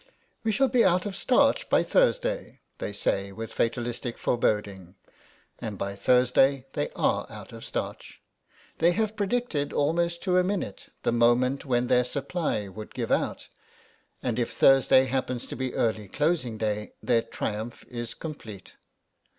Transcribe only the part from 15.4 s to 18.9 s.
to be early closing day their triumph is complete.